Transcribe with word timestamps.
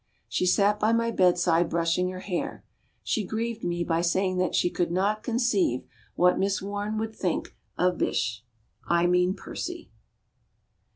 She 0.27 0.47
sat 0.47 0.79
by 0.79 0.93
my 0.93 1.11
bed 1.11 1.37
side, 1.37 1.69
brushing 1.69 2.09
her 2.09 2.21
hair. 2.21 2.65
She 3.03 3.23
grieved 3.23 3.63
me 3.63 3.83
by 3.83 4.01
saying 4.01 4.37
that 4.39 4.55
she 4.55 4.71
could 4.71 4.91
not 4.91 5.21
conceive 5.21 5.83
what 6.15 6.39
Miss 6.39 6.59
Warne 6.59 6.97
would 6.97 7.13
think 7.15 7.55
of 7.77 7.99
Bysshe. 7.99 8.41
I 8.87 9.05
mean 9.05 9.35
Percy. 9.35 9.91